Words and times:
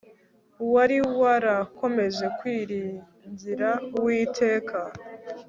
Uwari 0.63 0.97
warakomeje 1.21 2.25
kwiringira 2.37 3.69
Uwiteka 3.97 4.79